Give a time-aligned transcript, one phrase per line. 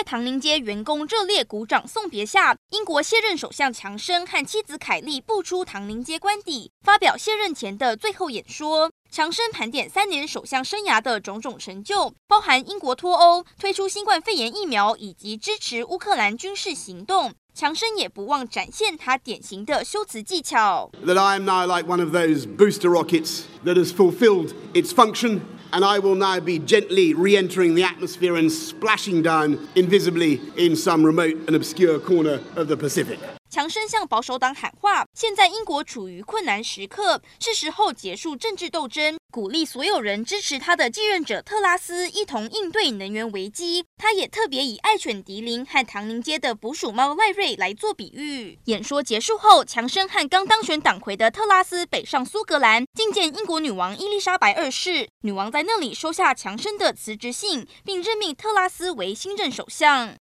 [0.00, 8.90] 在唐宁街员工热烈鼓掌送别下，英国卸任首相强生和妻子凯莉步出唐宁街官邸，发表卸任前的最后演说。
[9.10, 17.34] 强生盘点三年首相生涯的种种成就，包含英国脱欧、推出新冠肺炎疫苗以及支持乌克兰军事行动。
[17.52, 20.90] 强生也不忘展现他典型的修辞技巧。
[21.04, 25.40] That I am now like one of those booster rockets that has fulfilled its function,
[25.72, 31.04] and I will now be gently re-entering the atmosphere and splashing down invisibly in some
[31.04, 33.18] remote and obscure corner of the Pacific.
[33.50, 43.84] 强生向保守党喊话：现在英国处于困难时刻，是时候结束政治斗争，鼓励所有人支持他的继任者特拉斯一同应对能源危机。
[43.96, 48.56] 他也特别以爱犬迪林和唐宁街的捕鼠猫赖瑞来做比喻。
[48.66, 60.14] 演说结束后，强生和刚当选党魁的特拉斯北上苏格兰觐见英国女王伊丽莎白二世，女王在那里收下强生的辞职信，并任命特拉斯为新任首相。